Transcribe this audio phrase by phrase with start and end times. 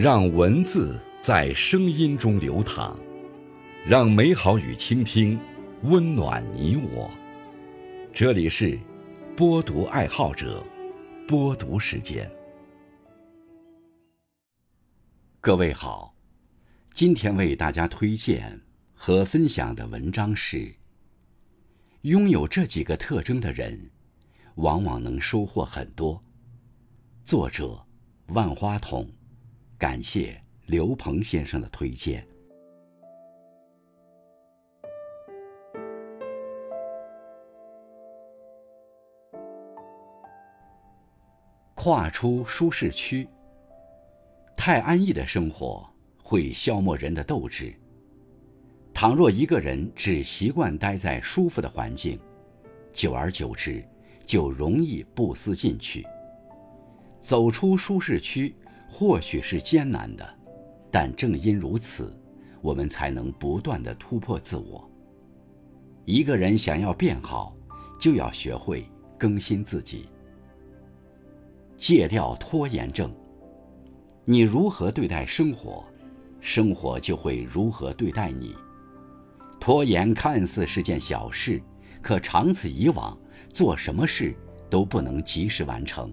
[0.00, 2.96] 让文字在声音中流淌，
[3.84, 5.36] 让美好与倾听
[5.82, 7.10] 温暖你我。
[8.12, 8.78] 这里是
[9.36, 10.64] 播读爱好者
[11.26, 12.30] 播读时间。
[15.40, 16.14] 各位好，
[16.94, 18.60] 今天为大家推荐
[18.94, 20.72] 和分享的文章是：
[22.02, 23.90] 拥有这几个特征的人，
[24.54, 26.22] 往往能收获很多。
[27.24, 27.84] 作者：
[28.28, 29.04] 万花筒。
[29.78, 32.26] 感谢刘鹏先生的推荐。
[41.76, 43.28] 跨出舒适区，
[44.56, 45.88] 太安逸的生活
[46.24, 47.72] 会消磨人的斗志。
[48.92, 52.18] 倘若一个人只习惯待在舒服的环境，
[52.92, 53.86] 久而久之，
[54.26, 56.04] 就容易不思进取。
[57.20, 58.52] 走出舒适区。
[58.88, 60.26] 或许是艰难的，
[60.90, 62.12] 但正因如此，
[62.62, 64.90] 我们才能不断的突破自我。
[66.04, 67.54] 一个人想要变好，
[68.00, 70.08] 就要学会更新自己，
[71.76, 73.14] 戒掉拖延症。
[74.24, 75.84] 你如何对待生活，
[76.40, 78.56] 生活就会如何对待你。
[79.60, 81.62] 拖延看似是件小事，
[82.00, 83.16] 可长此以往，
[83.52, 84.34] 做什么事
[84.70, 86.12] 都不能及时完成，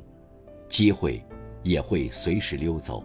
[0.67, 1.25] 机会。
[1.65, 3.03] 也会随时溜走。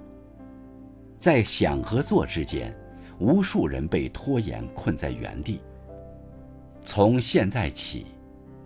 [1.19, 2.72] 在想和做之间，
[3.19, 5.61] 无数人被拖延困在原地。
[6.84, 8.06] 从现在起，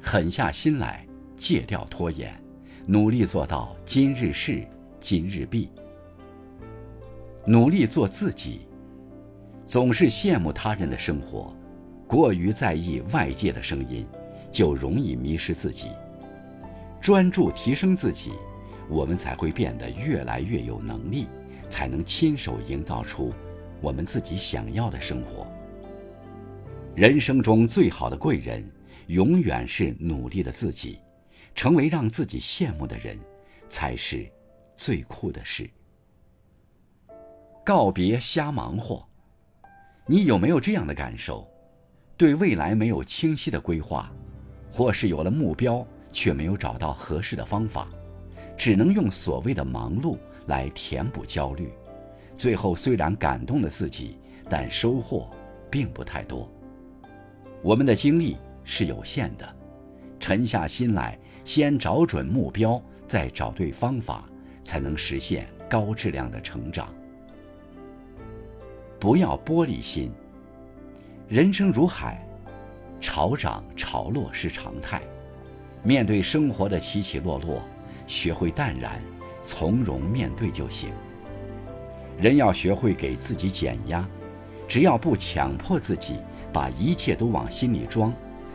[0.03, 1.07] 狠下心来，
[1.37, 2.35] 戒掉拖延，
[2.87, 4.67] 努力做到今日事
[5.01, 5.71] 今日毕。
[7.47, 8.63] 努力做自己。
[9.67, 11.55] 总是羡慕他人的生活，
[12.07, 14.07] 过于在意外界的声音，
[14.53, 15.89] 就容易迷失自己。
[17.01, 18.33] 专注提升自己。
[18.89, 21.27] 我们才会变得越来越有能力，
[21.69, 23.33] 才能亲手营造出
[23.81, 25.47] 我们自己想要的生活。
[26.95, 28.65] 人生中最好的贵人，
[29.07, 30.99] 永远是努力的自己。
[31.57, 33.17] 成为让自己羡慕的人，
[33.69, 34.29] 才是
[34.75, 35.71] 最酷的事。
[37.65, 39.07] 告别瞎忙活，
[40.05, 41.49] 你有没有这样的感受？
[42.17, 44.13] 对未来没有清晰的规划，
[44.73, 47.89] 或是有了目标却没有找到合适的方法？
[48.57, 50.17] 只能用所谓的忙碌
[50.47, 51.73] 来填补焦虑，
[52.37, 55.29] 最后虽然感动了自己，但收获
[55.71, 56.51] 并不太多。
[57.63, 59.57] 我们的精力是有限的，
[60.21, 64.25] 沉下心来，先找准目标，再找对方法，
[64.63, 66.93] 才能实现高质量的成长。
[69.01, 70.11] 不要玻璃心。
[71.27, 72.23] 人生如海，
[73.01, 75.03] 潮涨潮落是常态。
[75.83, 77.63] 面对生活的起起落落。
[78.07, 79.01] 学会淡然、
[79.43, 80.91] 从容面对就行。
[82.21, 84.09] 人要学会给自己减压，
[84.69, 86.17] 只要不强迫自己
[86.53, 88.15] 把一切都往心里装，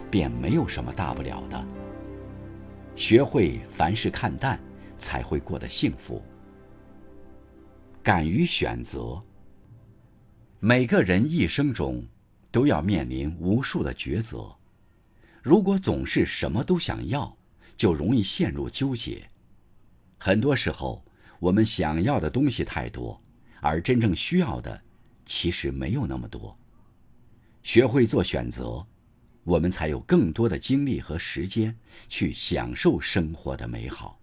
[0.09, 1.65] 便没有什么大不了的。
[2.95, 4.59] 学会凡事看淡，
[4.97, 6.21] 才会过得幸福。
[8.01, 9.21] 敢于选择。
[10.61, 12.03] 每个人一生中
[12.51, 14.53] 都要面临无数的抉择，
[15.41, 17.33] 如果总是什么都想要，
[17.77, 19.21] 就容易陷入纠结。
[20.21, 21.03] 很多时候，
[21.39, 23.19] 我们想要的东西太多，
[23.61, 24.79] 而真正需要的
[25.25, 26.55] 其实没有那么多。
[27.63, 28.85] 学会做选择，
[29.45, 31.73] 我们才有更多的精力和时间
[32.09, 34.19] 去享受生活的美好。